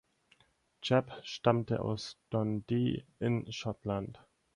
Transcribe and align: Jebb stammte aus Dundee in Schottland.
Jebb 0.81 1.11
stammte 1.23 1.79
aus 1.79 2.17
Dundee 2.31 3.05
in 3.19 3.51
Schottland. 3.53 4.19